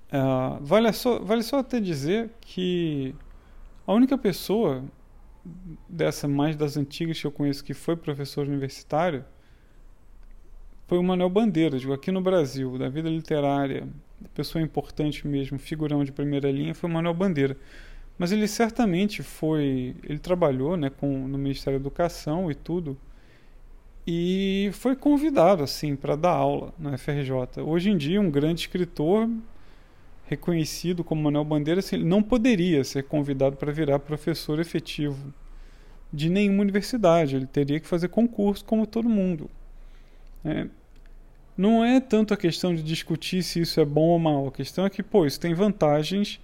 Uh, 0.07 0.63
vale, 0.63 0.91
só, 0.93 1.19
vale 1.19 1.43
só 1.43 1.59
até 1.59 1.81
dizer 1.81 2.29
que 2.39 3.13
a 3.85 3.93
única 3.93 4.17
pessoa 4.17 4.83
dessa 5.87 6.27
mais 6.27 6.55
das 6.55 6.77
antigas 6.77 7.19
que 7.19 7.27
eu 7.27 7.31
conheço 7.31 7.63
que 7.63 7.73
foi 7.73 7.95
professor 7.95 8.47
universitário 8.47 9.23
foi 10.87 10.97
o 10.97 11.03
Manuel 11.03 11.29
Bandeira, 11.29 11.77
digo, 11.77 11.91
aqui 11.91 12.11
no 12.11 12.21
Brasil, 12.21 12.77
da 12.77 12.87
vida 12.87 13.09
literária, 13.09 13.87
pessoa 14.33 14.61
importante 14.61 15.27
mesmo, 15.27 15.59
figurão 15.59 16.03
de 16.03 16.13
primeira 16.13 16.49
linha, 16.49 16.73
foi 16.73 16.89
o 16.89 16.93
Manuel 16.93 17.13
Bandeira. 17.13 17.57
Mas 18.17 18.31
ele 18.31 18.47
certamente 18.47 19.21
foi, 19.21 19.95
ele 20.03 20.17
trabalhou, 20.17 20.77
né, 20.77 20.89
com 20.89 21.27
no 21.27 21.37
Ministério 21.37 21.77
da 21.77 21.83
Educação 21.83 22.49
e 22.49 22.55
tudo, 22.55 22.97
e 24.07 24.69
foi 24.73 24.95
convidado 24.95 25.61
assim 25.61 25.93
para 25.93 26.15
dar 26.15 26.31
aula 26.31 26.73
na 26.79 26.97
FRJ. 26.97 27.61
Hoje 27.61 27.89
em 27.89 27.97
dia, 27.97 28.21
um 28.21 28.31
grande 28.31 28.61
escritor 28.61 29.29
reconhecido 30.27 31.03
como 31.03 31.23
Manuel 31.23 31.45
Bandeira, 31.45 31.79
assim, 31.79 31.95
ele 31.95 32.05
não 32.05 32.21
poderia 32.21 32.83
ser 32.83 33.03
convidado 33.03 33.55
para 33.55 33.71
virar 33.71 33.99
professor 33.99 34.59
efetivo 34.59 35.33
de 36.11 36.29
nenhuma 36.29 36.61
universidade. 36.61 37.35
Ele 37.35 37.47
teria 37.47 37.79
que 37.79 37.87
fazer 37.87 38.09
concurso 38.09 38.63
como 38.63 38.85
todo 38.85 39.09
mundo. 39.09 39.49
É, 40.43 40.67
não 41.57 41.83
é 41.83 41.99
tanto 41.99 42.33
a 42.33 42.37
questão 42.37 42.75
de 42.75 42.83
discutir 42.83 43.41
se 43.41 43.61
isso 43.61 43.79
é 43.79 43.85
bom 43.85 44.09
ou 44.09 44.19
mal. 44.19 44.47
A 44.47 44.51
questão 44.51 44.85
é 44.85 44.89
que, 44.89 45.01
pô, 45.01 45.25
isso 45.25 45.39
tem 45.39 45.53
vantagens 45.53 46.39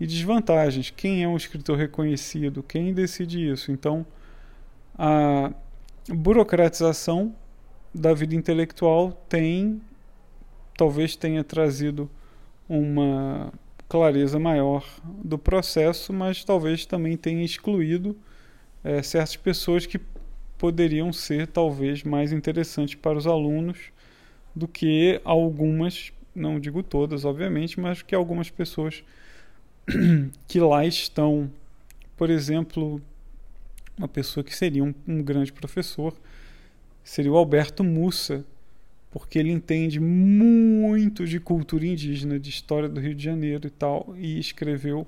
e 0.00 0.06
desvantagens. 0.06 0.90
Quem 0.90 1.22
é 1.22 1.28
um 1.28 1.36
escritor 1.36 1.78
reconhecido? 1.78 2.62
Quem 2.62 2.92
decide 2.92 3.50
isso? 3.50 3.70
Então, 3.70 4.04
a 4.98 5.52
burocratização 6.08 7.34
da 7.94 8.12
vida 8.12 8.34
intelectual 8.34 9.12
tem, 9.28 9.80
talvez 10.76 11.14
tenha 11.14 11.44
trazido 11.44 12.10
uma 12.68 13.52
clareza 13.88 14.38
maior 14.38 14.84
do 15.24 15.38
processo, 15.38 16.12
mas 16.12 16.44
talvez 16.44 16.84
também 16.84 17.16
tenha 17.16 17.44
excluído 17.44 18.16
é, 18.84 19.02
certas 19.02 19.36
pessoas 19.36 19.86
que 19.86 20.00
poderiam 20.58 21.12
ser 21.12 21.46
talvez 21.46 22.02
mais 22.02 22.32
interessantes 22.32 22.96
para 22.96 23.16
os 23.16 23.26
alunos 23.26 23.78
do 24.54 24.66
que 24.66 25.20
algumas, 25.24 26.12
não 26.34 26.58
digo 26.58 26.82
todas, 26.82 27.24
obviamente, 27.24 27.80
mas 27.80 28.02
que 28.02 28.14
algumas 28.14 28.50
pessoas 28.50 29.02
que 30.46 30.60
lá 30.60 30.84
estão, 30.84 31.50
por 32.16 32.28
exemplo, 32.28 33.00
uma 33.96 34.08
pessoa 34.08 34.44
que 34.44 34.54
seria 34.54 34.84
um, 34.84 34.94
um 35.06 35.22
grande 35.22 35.52
professor 35.52 36.14
seria 37.08 37.32
o 37.32 37.36
Alberto 37.36 37.82
Mussa, 37.82 38.44
porque 39.10 39.38
ele 39.38 39.50
entende 39.50 39.98
muito 39.98 41.26
de 41.26 41.40
cultura 41.40 41.86
indígena, 41.86 42.38
de 42.38 42.50
história 42.50 42.88
do 42.88 43.00
Rio 43.00 43.14
de 43.14 43.24
Janeiro 43.24 43.66
e 43.66 43.70
tal, 43.70 44.14
e 44.16 44.38
escreveu 44.38 45.06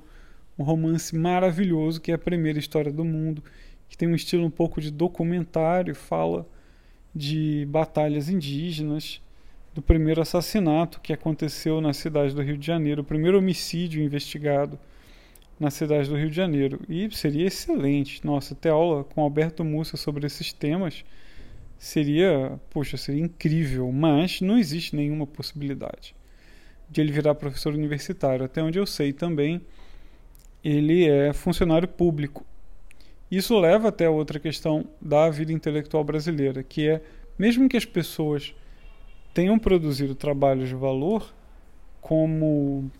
um 0.59 0.63
romance 0.63 1.17
maravilhoso 1.17 2.01
que 2.01 2.11
é 2.11 2.15
a 2.15 2.19
primeira 2.19 2.59
história 2.59 2.93
do 2.93 3.05
mundo, 3.05 3.43
que 3.89 3.97
tem 3.97 4.09
um 4.09 4.15
estilo 4.15 4.45
um 4.45 4.51
pouco 4.51 4.81
de 4.81 4.91
documentário, 4.91 5.95
fala 5.95 6.47
de 7.15 7.67
batalhas 7.69 8.29
indígenas, 8.29 9.21
do 9.75 9.81
primeiro 9.81 10.21
assassinato 10.21 11.01
que 11.01 11.13
aconteceu 11.13 11.81
na 11.81 11.93
cidade 11.93 12.35
do 12.35 12.43
Rio 12.43 12.59
de 12.59 12.67
Janeiro, 12.67 13.03
o 13.03 13.05
primeiro 13.05 13.39
homicídio 13.39 14.03
investigado 14.03 14.79
na 15.59 15.71
cidade 15.71 16.09
do 16.09 16.17
Rio 16.17 16.31
de 16.31 16.37
Janeiro. 16.37 16.81
E 16.89 17.09
seria 17.15 17.47
excelente, 17.47 18.25
nossa, 18.25 18.55
ter 18.55 18.71
aula 18.71 19.05
com 19.05 19.23
Alberto 19.23 19.65
Mussa 19.65 19.97
sobre 19.97 20.27
esses 20.27 20.53
temas 20.53 21.05
seria, 21.81 22.61
poxa, 22.69 22.99
seria 22.99 23.23
incrível, 23.23 23.91
mas 23.91 24.43
não 24.43 24.59
existe 24.59 24.95
nenhuma 24.95 25.27
possibilidade 25.27 26.15
de 26.91 27.01
ele 27.01 27.11
virar 27.11 27.35
professor 27.35 27.73
universitário. 27.73 28.45
Até 28.45 28.63
onde 28.63 28.79
eu 28.79 28.85
sei 28.85 29.15
também, 29.15 29.63
ele 30.63 31.09
é 31.09 31.33
funcionário 31.33 31.89
público. 31.89 32.45
Isso 33.31 33.59
leva 33.59 33.89
até 33.89 34.07
outra 34.11 34.39
questão 34.39 34.85
da 35.01 35.31
vida 35.31 35.55
intelectual 35.55 36.05
brasileira, 36.05 36.63
que 36.63 36.87
é, 36.87 37.01
mesmo 37.39 37.67
que 37.67 37.79
as 37.79 37.87
pessoas 37.87 38.55
tenham 39.33 39.59
produzido 39.59 40.15
trabalhos 40.15 40.69
de 40.69 40.75
valor, 40.75 41.33
como, 42.03 42.91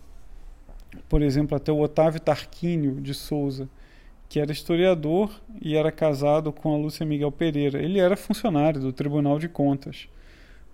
por 1.07 1.21
exemplo, 1.21 1.55
até 1.55 1.71
o 1.71 1.81
Otávio 1.81 2.19
Tarquínio 2.19 2.99
de 2.99 3.13
Souza, 3.13 3.69
que 4.31 4.39
era 4.39 4.53
historiador 4.53 5.29
e 5.61 5.75
era 5.75 5.91
casado 5.91 6.53
com 6.53 6.73
a 6.73 6.77
Lúcia 6.77 7.05
Miguel 7.05 7.33
Pereira. 7.33 7.83
Ele 7.83 7.99
era 7.99 8.15
funcionário 8.15 8.79
do 8.79 8.93
Tribunal 8.93 9.37
de 9.37 9.49
Contas. 9.49 10.07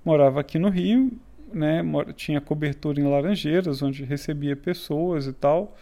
Morava 0.05 0.39
aqui 0.39 0.59
no 0.59 0.69
Rio, 0.69 1.11
né, 1.51 1.81
tinha 2.15 2.39
cobertura 2.39 3.01
em 3.01 3.09
Laranjeiras, 3.09 3.81
onde 3.81 4.03
recebia 4.03 4.55
pessoas 4.55 5.25
e 5.25 5.33
tal. 5.33 5.75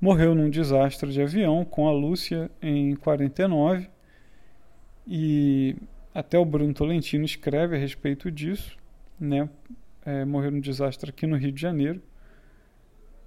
Morreu 0.00 0.36
num 0.36 0.48
desastre 0.48 1.10
de 1.10 1.20
avião 1.20 1.64
com 1.64 1.88
a 1.88 1.92
Lúcia 1.92 2.48
em 2.62 2.94
49. 2.94 3.90
E 5.04 5.74
até 6.14 6.38
o 6.38 6.44
Bruno 6.44 6.72
Tolentino 6.72 7.24
escreve 7.24 7.74
a 7.74 7.78
respeito 7.80 8.30
disso, 8.30 8.76
né? 9.18 9.48
É, 10.06 10.24
morreu 10.24 10.52
num 10.52 10.60
desastre 10.60 11.10
aqui 11.10 11.26
no 11.26 11.36
Rio 11.36 11.50
de 11.50 11.60
Janeiro 11.60 12.00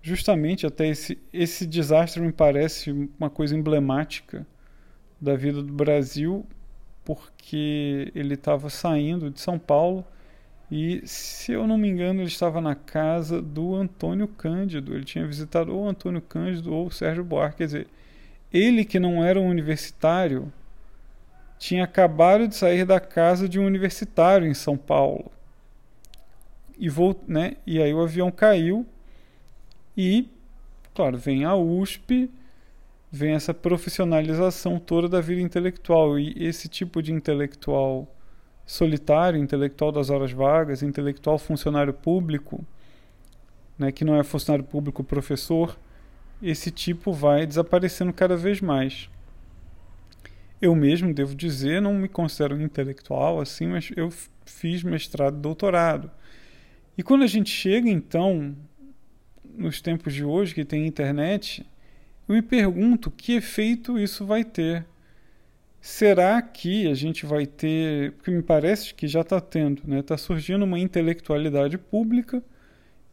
justamente 0.04 0.68
até 0.68 0.88
esse, 0.88 1.18
esse 1.32 1.66
desastre 1.66 2.22
me 2.22 2.32
parece 2.32 2.92
uma 3.18 3.30
coisa 3.30 3.56
emblemática 3.56 4.46
da 5.20 5.36
vida 5.36 5.64
do 5.64 5.74
Brasil, 5.74 6.46
porque 7.06 8.12
ele 8.14 8.36
estava 8.36 8.70
saindo 8.70 9.32
de 9.32 9.40
São 9.40 9.58
Paulo 9.58 10.06
e, 10.70 11.02
se 11.06 11.54
eu 11.54 11.66
não 11.66 11.78
me 11.78 11.88
engano, 11.88 12.20
ele 12.20 12.28
estava 12.28 12.60
na 12.60 12.76
casa 12.76 13.42
do 13.42 13.76
Antônio 13.76 14.28
Cândido. 14.28 14.94
Ele 14.94 15.06
tinha 15.06 15.26
visitado 15.26 15.74
ou 15.74 15.88
Antônio 15.88 16.22
Cândido 16.22 16.74
ou 16.74 16.90
Sérgio 16.92 17.24
Buarque. 17.24 17.60
Quer 17.60 17.66
dizer, 17.66 17.88
ele 18.52 18.84
que 18.84 19.00
não 19.00 19.24
era 19.24 19.40
um 19.40 19.48
universitário 19.48 20.52
tinha 21.60 21.86
acabado 21.86 22.48
de 22.48 22.56
sair 22.56 22.86
da 22.86 23.00
casa 23.00 23.48
de 23.48 23.58
um 23.58 23.66
universitário 23.66 24.46
em 24.46 24.54
São 24.54 24.76
Paulo. 24.76 25.32
E, 26.78 26.90
volt, 26.90 27.20
né, 27.28 27.56
e 27.66 27.82
aí 27.82 27.94
o 27.94 28.02
avião 28.02 28.30
caiu 28.32 28.86
e 29.98 30.30
claro, 30.94 31.18
vem 31.18 31.44
a 31.44 31.56
USP, 31.56 32.30
vem 33.12 33.34
essa 33.34 33.54
profissionalização 33.54 34.80
toda 34.80 35.10
da 35.10 35.22
vida 35.22 35.42
intelectual. 35.42 36.20
E 36.20 36.34
esse 36.38 36.68
tipo 36.68 37.02
de 37.02 37.12
intelectual 37.12 38.08
solitário, 38.66 39.40
intelectual 39.40 39.92
das 39.92 40.10
horas 40.10 40.32
vagas, 40.32 40.84
intelectual 40.84 41.38
funcionário 41.38 41.94
público, 41.94 42.64
né, 43.78 43.92
que 43.92 44.06
não 44.06 44.16
é 44.16 44.24
funcionário 44.24 44.64
público 44.64 45.04
professor, 45.04 45.78
esse 46.42 46.72
tipo 46.72 47.12
vai 47.12 47.46
desaparecendo 47.46 48.14
cada 48.14 48.38
vez 48.38 48.62
mais. 48.62 49.10
Eu 50.62 50.76
mesmo, 50.76 51.14
devo 51.14 51.36
dizer, 51.36 51.82
não 51.82 51.94
me 51.94 52.08
considero 52.08 52.62
intelectual 52.62 53.42
assim, 53.42 53.68
mas 53.68 53.92
eu 53.98 54.10
fiz 54.46 54.82
mestrado 54.82 55.38
doutorado. 55.38 56.10
E 56.98 57.04
quando 57.04 57.24
a 57.24 57.28
gente 57.28 57.50
chega, 57.50 57.90
então, 57.90 58.56
nos 59.58 59.82
tempos 59.82 60.14
de 60.14 60.24
hoje, 60.24 60.54
que 60.54 60.66
tem 60.66 60.88
internet, 60.88 61.66
eu 62.28 62.36
me 62.36 62.42
pergunto 62.42 63.12
que 63.12 63.34
efeito 63.34 64.00
isso 64.00 64.26
vai 64.26 64.44
ter. 64.44 64.86
Será 65.82 66.42
que 66.42 66.88
a 66.88 66.94
gente 66.94 67.26
vai 67.26 67.46
ter, 67.46 68.14
porque 68.14 68.32
me 68.32 68.42
parece 68.42 68.94
que 68.94 69.08
já 69.08 69.22
está 69.22 69.42
tendo, 69.42 69.82
está 70.00 70.14
né? 70.16 70.18
Surgindo 70.18 70.64
uma 70.64 70.80
intelectualidade 70.80 71.78
pública, 71.78 72.42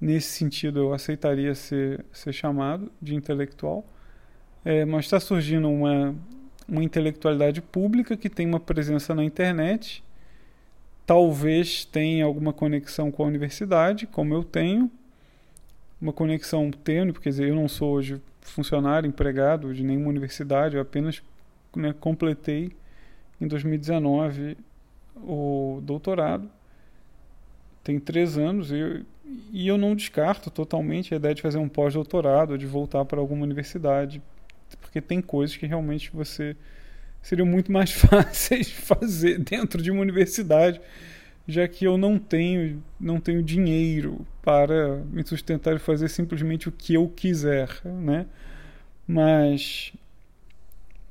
nesse 0.01 0.29
sentido 0.29 0.79
eu 0.79 0.95
aceitaria 0.95 1.55
ser, 1.55 2.05
ser 2.13 2.33
chamado 2.33 2.91
de 3.03 3.15
intelectual, 3.15 3.85
é, 4.65 4.85
mas 4.85 5.07
está 5.07 5.19
surgindo 5.19 5.69
uma, 5.69 6.15
uma 6.69 6.85
intelectualidade 6.85 7.61
pública 7.61 8.17
que 8.17 8.31
tem 8.31 8.47
uma 8.47 8.61
presença 8.61 9.15
na 9.15 9.25
internet, 9.25 10.05
talvez 11.05 11.85
tenha 11.85 12.25
alguma 12.25 12.53
conexão 12.53 13.11
com 13.11 13.25
a 13.25 13.27
universidade, 13.27 14.07
como 14.07 14.33
eu 14.33 14.45
tenho, 14.45 14.89
uma 16.00 16.12
conexão 16.12 16.71
tênue, 16.71 17.12
porque 17.12 17.28
eu 17.28 17.54
não 17.54 17.69
sou 17.69 17.92
hoje 17.92 18.21
funcionário, 18.40 19.07
empregado 19.07 19.75
de 19.75 19.83
nenhuma 19.83 20.09
universidade, 20.09 20.76
eu 20.76 20.83
apenas 20.83 21.23
né, 21.76 21.95
completei 21.99 22.73
em 23.40 23.47
2019 23.47 24.57
o 25.16 25.80
doutorado. 25.83 26.50
Tem 27.85 27.99
três 27.99 28.37
anos 28.38 28.71
e, 28.71 29.04
e 29.52 29.69
eu 29.69 29.78
não 29.78 29.95
descarto 29.95 30.50
totalmente 30.50 31.14
a 31.14 31.16
ideia 31.16 31.35
de 31.35 31.42
fazer 31.42 31.59
um 31.59 31.69
pós-doutorado, 31.69 32.59
de 32.59 32.66
voltar 32.66 33.04
para 33.04 33.21
alguma 33.21 33.42
universidade, 33.42 34.23
porque 34.80 35.00
tem 35.00 35.21
coisas 35.21 35.57
que 35.57 35.66
realmente 35.66 36.11
você 36.12 36.57
seriam 37.23 37.47
muito 37.47 37.71
mais 37.71 37.90
fáceis 37.92 38.66
de 38.69 38.75
fazer 38.75 39.38
dentro 39.38 39.83
de 39.83 39.90
uma 39.90 40.00
universidade, 40.00 40.80
já 41.50 41.66
que 41.69 41.85
eu 41.85 41.99
não 41.99 42.19
tenho 42.19 42.83
não 42.99 43.21
tenho 43.21 43.42
dinheiro 43.42 44.26
para 44.42 44.97
me 45.11 45.26
sustentar 45.26 45.76
e 45.76 45.78
fazer 45.78 46.09
simplesmente 46.09 46.69
o 46.69 46.73
que 46.73 46.95
eu 46.95 47.09
quiser, 47.09 47.69
né? 47.85 48.26
Mas 49.07 49.92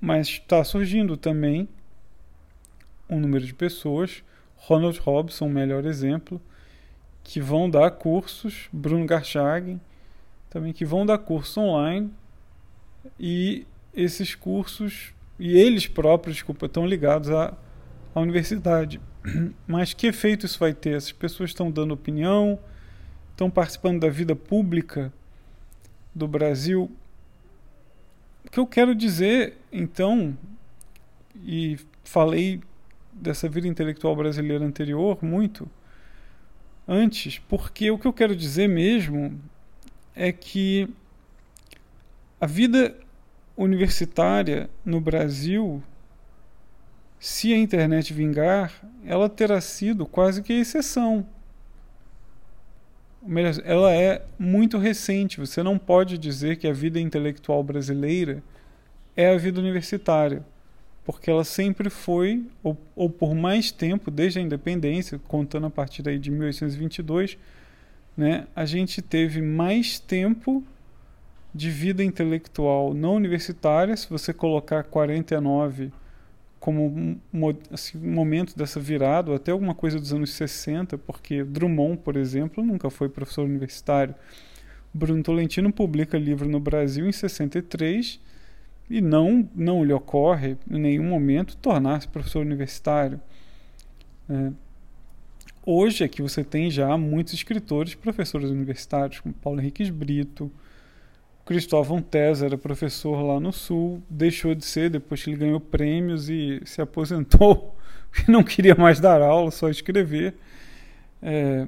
mas 0.02 0.28
está 0.28 0.64
surgindo 0.64 1.18
também 1.18 1.68
um 3.10 3.20
número 3.20 3.46
de 3.46 3.54
pessoas, 3.54 4.24
Ronald 4.56 5.00
Robson, 5.00 5.48
o 5.48 5.50
melhor 5.50 5.86
exemplo, 5.86 6.42
que 7.24 7.42
vão 7.42 7.70
dar 7.70 7.92
cursos, 7.92 8.70
Bruno 8.72 9.06
Garchagen, 9.06 9.82
também 10.50 10.72
que 10.72 10.86
vão 10.86 11.06
dar 11.06 11.18
cursos 11.18 11.58
online 11.58 12.12
e 13.20 13.66
esses 13.94 14.36
cursos 14.36 15.14
e 15.40 15.58
eles 15.58 15.88
próprios, 15.88 16.36
desculpa, 16.36 16.66
estão 16.66 16.86
ligados 16.86 17.30
à, 17.30 17.58
à 18.14 18.20
universidade. 18.20 19.00
Mas 19.68 19.94
que 19.94 20.08
efeito 20.08 20.46
isso 20.46 20.60
vai 20.60 20.74
ter? 20.74 20.96
Essas 20.96 21.12
pessoas 21.12 21.50
estão 21.50 21.70
dando 21.70 21.94
opinião, 21.94 22.60
estão 23.32 23.50
participando 23.50 24.00
da 24.00 24.10
vida 24.10 24.36
pública 24.36 25.12
do 26.14 26.28
Brasil 26.28 26.92
o 28.46 28.52
que 28.52 28.60
eu 28.60 28.66
quero 28.66 28.96
dizer, 28.96 29.58
então, 29.72 30.36
e 31.36 31.78
falei 32.04 32.60
dessa 33.14 33.48
vida 33.48 33.68
intelectual 33.68 34.16
brasileira 34.16 34.66
anterior 34.66 35.20
muito 35.22 35.70
antes, 36.88 37.38
porque 37.38 37.92
o 37.92 38.00
que 38.00 38.08
eu 38.08 38.14
quero 38.14 38.36
dizer 38.36 38.68
mesmo 38.68 39.40
é 40.16 40.32
que 40.32 40.90
a 42.42 42.48
vida 42.48 42.98
universitária 43.56 44.68
no 44.84 45.00
Brasil, 45.00 45.84
se 47.20 47.54
a 47.54 47.58
internet 47.58 48.14
vingar, 48.14 48.72
ela 49.06 49.28
terá 49.28 49.60
sido 49.60 50.06
quase 50.06 50.42
que 50.42 50.54
a 50.54 50.60
exceção 50.60 51.26
ela 53.66 53.94
é 53.94 54.22
muito 54.38 54.78
recente. 54.78 55.40
Você 55.40 55.62
não 55.62 55.78
pode 55.78 56.18
dizer 56.18 56.56
que 56.56 56.68
a 56.68 56.74
vida 56.74 57.00
intelectual 57.00 57.62
brasileira 57.64 58.42
é 59.16 59.30
a 59.30 59.38
vida 59.38 59.60
universitária, 59.60 60.46
porque 61.04 61.30
ela 61.30 61.44
sempre 61.44 61.90
foi, 61.90 62.46
ou, 62.64 62.78
ou 62.96 63.10
por 63.10 63.36
mais 63.36 63.72
tempo, 63.72 64.10
desde 64.10 64.40
a 64.40 64.42
independência, 64.42 65.20
contando 65.28 65.68
a 65.68 65.70
partir 65.70 66.02
daí 66.02 66.18
de 66.18 66.32
1822, 66.32 67.38
né, 68.16 68.48
a 68.56 68.66
gente 68.66 69.02
teve 69.02 69.42
mais 69.42 70.00
tempo 70.00 70.64
de 71.54 71.70
vida 71.70 72.04
intelectual 72.04 72.94
não 72.94 73.16
universitária, 73.16 73.98
se 73.98 74.10
você 74.10 74.32
colocar 74.32 74.84
49 74.84 75.92
como 76.60 76.88
um, 76.88 77.20
assim, 77.72 77.98
um 77.98 78.12
momento 78.12 78.56
dessa 78.58 78.80
virada, 78.80 79.32
ou 79.32 79.36
até 79.36 79.52
alguma 79.52 79.74
coisa 79.74 80.00
dos 80.00 80.14
anos 80.14 80.32
60, 80.32 80.98
porque 80.98 81.44
Drummond, 81.44 81.98
por 81.98 82.18
exemplo, 82.18 82.64
nunca 82.64 82.90
foi 82.90 83.08
professor 83.08 83.46
universitário. 83.46 84.14
Bruno 84.94 85.24
Tolentino 85.24 85.72
publica 85.72 86.18
livro 86.18 86.50
no 86.50 86.60
Brasil 86.60 87.08
em 87.08 87.12
63 87.12 88.20
e 88.90 89.02
não, 89.02 89.48
não 89.56 89.86
lhe 89.86 89.94
ocorre 89.94 90.58
em 90.70 90.80
nenhum 90.80 91.04
momento 91.04 91.56
tornar-se 91.58 92.08
professor 92.08 92.42
universitário. 92.42 93.22
É. 94.30 94.52
Hoje 95.66 96.04
é 96.04 96.08
que 96.08 96.22
você 96.22 96.44
tem 96.44 96.72
já 96.72 96.98
muitos 96.98 97.34
escritores 97.34 97.94
professores 97.94 98.50
universitários, 98.50 99.20
como 99.20 99.36
Paulo 99.36 99.62
Henrique 99.62 99.90
Brito, 99.92 100.52
Cristóvão 101.50 102.00
Tesa 102.00 102.46
era 102.46 102.60
professor 102.60 103.24
lá 103.24 103.40
no 103.40 103.52
Sul, 103.52 104.04
deixou 104.08 104.54
de 104.54 104.64
ser 104.64 104.88
depois 104.92 105.24
que 105.24 105.32
ele 105.32 105.38
ganhou 105.38 105.60
prêmios 105.60 106.30
e 106.30 106.62
se 106.64 106.80
aposentou, 106.80 107.76
porque 108.12 108.32
não 108.32 108.44
queria 108.44 108.76
mais 108.76 109.00
dar 109.00 109.20
aula, 109.20 109.50
só 109.50 109.68
escrever. 109.68 110.36
É, 111.24 111.66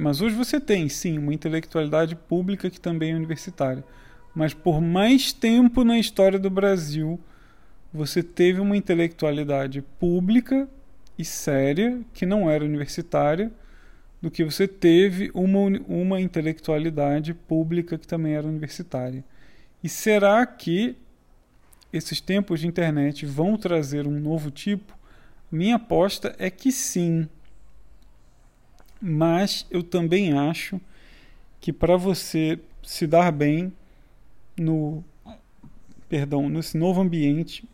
mas 0.00 0.20
hoje 0.20 0.34
você 0.34 0.58
tem, 0.58 0.88
sim, 0.88 1.16
uma 1.16 1.32
intelectualidade 1.32 2.16
pública 2.16 2.68
que 2.68 2.80
também 2.80 3.12
é 3.12 3.14
universitária. 3.14 3.84
Mas 4.34 4.52
por 4.52 4.80
mais 4.80 5.32
tempo 5.32 5.84
na 5.84 5.96
história 5.96 6.36
do 6.36 6.50
Brasil, 6.50 7.20
você 7.94 8.20
teve 8.20 8.58
uma 8.58 8.76
intelectualidade 8.76 9.80
pública 9.80 10.68
e 11.16 11.24
séria, 11.24 12.00
que 12.12 12.26
não 12.26 12.50
era 12.50 12.64
universitária, 12.64 13.52
do 14.20 14.30
que 14.30 14.44
você 14.44 14.66
teve 14.66 15.30
uma, 15.32 15.60
uma 15.86 16.20
intelectualidade 16.20 17.32
pública 17.32 17.96
que 17.96 18.06
também 18.06 18.34
era 18.34 18.46
universitária. 18.46 19.24
E 19.82 19.88
será 19.88 20.44
que 20.44 20.96
esses 21.92 22.20
tempos 22.20 22.60
de 22.60 22.66
internet 22.66 23.24
vão 23.24 23.56
trazer 23.56 24.06
um 24.06 24.18
novo 24.18 24.50
tipo? 24.50 24.96
Minha 25.50 25.76
aposta 25.76 26.34
é 26.38 26.50
que 26.50 26.72
sim. 26.72 27.28
Mas 29.00 29.66
eu 29.70 29.82
também 29.82 30.32
acho 30.32 30.80
que 31.60 31.72
para 31.72 31.96
você 31.96 32.58
se 32.82 33.06
dar 33.06 33.30
bem 33.30 33.72
no 34.56 35.04
perdão, 36.08 36.48
nesse 36.48 36.76
novo 36.76 37.00
ambiente, 37.00 37.68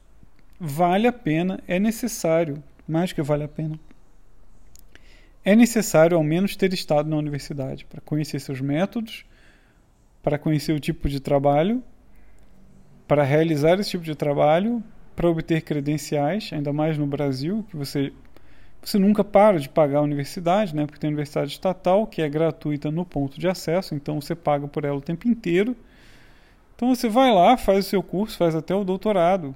vale 0.60 1.06
a 1.06 1.12
pena, 1.12 1.60
é 1.66 1.78
necessário, 1.78 2.62
mais 2.86 3.12
que 3.12 3.22
vale 3.22 3.44
a 3.44 3.48
pena 3.48 3.78
é 5.44 5.54
necessário 5.54 6.16
ao 6.16 6.22
menos 6.22 6.56
ter 6.56 6.72
estado 6.72 7.08
na 7.08 7.16
universidade 7.16 7.84
para 7.84 8.00
conhecer 8.00 8.40
seus 8.40 8.60
métodos, 8.60 9.24
para 10.22 10.38
conhecer 10.38 10.72
o 10.72 10.80
tipo 10.80 11.08
de 11.08 11.20
trabalho, 11.20 11.82
para 13.06 13.22
realizar 13.22 13.78
esse 13.78 13.90
tipo 13.90 14.04
de 14.04 14.14
trabalho, 14.14 14.82
para 15.14 15.28
obter 15.28 15.62
credenciais, 15.62 16.50
ainda 16.52 16.72
mais 16.72 16.96
no 16.96 17.06
Brasil, 17.06 17.64
que 17.70 17.76
você 17.76 18.12
você 18.82 18.98
nunca 18.98 19.24
para 19.24 19.58
de 19.58 19.66
pagar 19.66 20.00
a 20.00 20.02
universidade, 20.02 20.76
né? 20.76 20.84
Porque 20.84 21.00
tem 21.00 21.08
a 21.08 21.12
universidade 21.12 21.50
estatal 21.52 22.06
que 22.06 22.20
é 22.20 22.28
gratuita 22.28 22.90
no 22.90 23.04
ponto 23.04 23.40
de 23.40 23.48
acesso, 23.48 23.94
então 23.94 24.20
você 24.20 24.34
paga 24.34 24.68
por 24.68 24.84
ela 24.84 24.98
o 24.98 25.00
tempo 25.00 25.26
inteiro. 25.26 25.74
Então 26.76 26.94
você 26.94 27.08
vai 27.08 27.32
lá, 27.32 27.56
faz 27.56 27.86
o 27.86 27.88
seu 27.88 28.02
curso, 28.02 28.36
faz 28.36 28.54
até 28.54 28.74
o 28.74 28.84
doutorado, 28.84 29.54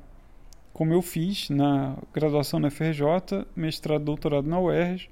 como 0.73 0.95
eu 0.95 1.03
fiz 1.03 1.51
na 1.51 1.95
graduação 2.15 2.59
na 2.59 2.71
FRJ, 2.71 3.45
mestrado, 3.55 4.05
doutorado 4.05 4.49
na 4.49 4.59
UERJ. 4.59 5.11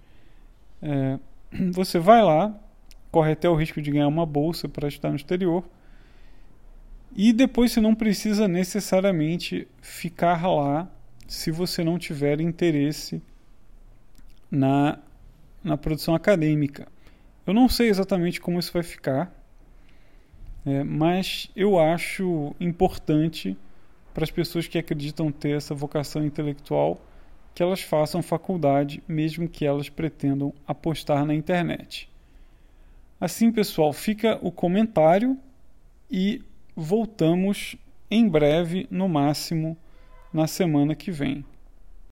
É, 0.82 1.18
você 1.72 1.98
vai 1.98 2.22
lá, 2.22 2.54
corre 3.10 3.32
até 3.32 3.48
o 3.48 3.54
risco 3.54 3.80
de 3.80 3.90
ganhar 3.90 4.08
uma 4.08 4.26
bolsa 4.26 4.68
para 4.68 4.88
estudar 4.88 5.10
no 5.10 5.16
exterior. 5.16 5.64
E 7.14 7.32
depois 7.32 7.72
você 7.72 7.80
não 7.80 7.94
precisa 7.94 8.46
necessariamente 8.46 9.66
ficar 9.80 10.46
lá 10.46 10.88
se 11.26 11.50
você 11.50 11.82
não 11.82 11.98
tiver 11.98 12.40
interesse 12.40 13.22
na, 14.50 14.98
na 15.64 15.76
produção 15.76 16.14
acadêmica. 16.14 16.86
Eu 17.46 17.54
não 17.54 17.68
sei 17.68 17.88
exatamente 17.88 18.40
como 18.40 18.58
isso 18.58 18.72
vai 18.72 18.82
ficar. 18.82 19.32
É, 20.64 20.82
mas 20.82 21.48
eu 21.54 21.78
acho 21.78 22.54
importante 22.58 23.56
para 24.12 24.24
as 24.24 24.30
pessoas 24.30 24.66
que 24.66 24.76
acreditam 24.76 25.30
ter 25.30 25.56
essa 25.56 25.74
vocação 25.74 26.24
intelectual 26.24 27.00
que 27.57 27.62
elas 27.62 27.81
façam 27.81 28.23
faculdade, 28.23 29.03
mesmo 29.09 29.49
que 29.49 29.64
elas 29.64 29.88
pretendam 29.88 30.53
apostar 30.69 31.25
na 31.25 31.35
internet. 31.35 32.07
Assim, 33.19 33.51
pessoal, 33.51 33.95
fica 33.95 34.38
o 34.42 34.53
comentário 34.53 35.38
e 36.11 36.42
voltamos 36.77 37.75
em 38.11 38.29
breve, 38.29 38.87
no 38.90 39.09
máximo 39.09 39.75
na 40.31 40.47
semana 40.47 40.95
que 40.95 41.11
vem. 41.11 41.42